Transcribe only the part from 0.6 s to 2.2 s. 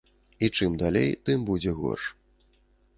далей, тым будзе горш.